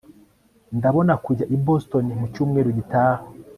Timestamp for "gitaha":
2.77-3.21